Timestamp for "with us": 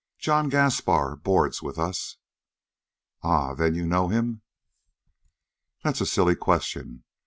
1.61-2.17